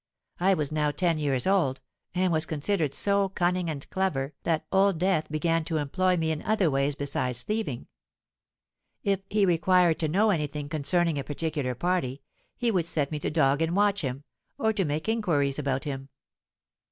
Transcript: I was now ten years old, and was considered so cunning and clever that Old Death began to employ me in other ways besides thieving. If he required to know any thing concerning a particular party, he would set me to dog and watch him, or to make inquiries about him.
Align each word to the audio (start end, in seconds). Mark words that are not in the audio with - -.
I 0.39 0.55
was 0.55 0.71
now 0.71 0.89
ten 0.89 1.19
years 1.19 1.45
old, 1.45 1.79
and 2.15 2.33
was 2.33 2.47
considered 2.47 2.95
so 2.95 3.29
cunning 3.29 3.69
and 3.69 3.87
clever 3.91 4.33
that 4.41 4.65
Old 4.71 4.97
Death 4.97 5.29
began 5.29 5.63
to 5.65 5.77
employ 5.77 6.17
me 6.17 6.31
in 6.31 6.41
other 6.41 6.71
ways 6.71 6.95
besides 6.95 7.43
thieving. 7.43 7.85
If 9.03 9.19
he 9.29 9.45
required 9.45 9.99
to 9.99 10.07
know 10.07 10.31
any 10.31 10.47
thing 10.47 10.69
concerning 10.69 11.19
a 11.19 11.23
particular 11.23 11.75
party, 11.75 12.23
he 12.57 12.71
would 12.71 12.87
set 12.87 13.11
me 13.11 13.19
to 13.19 13.29
dog 13.29 13.61
and 13.61 13.75
watch 13.75 14.01
him, 14.01 14.23
or 14.57 14.73
to 14.73 14.85
make 14.85 15.07
inquiries 15.07 15.59
about 15.59 15.83
him. 15.83 16.09